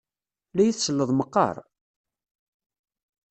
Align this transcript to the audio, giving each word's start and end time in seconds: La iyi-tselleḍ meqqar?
La 0.55 0.61
iyi-tselleḍ 0.63 1.09
meqqar? 1.13 1.55